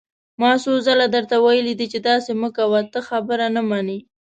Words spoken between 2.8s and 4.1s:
ته خبره نه منې!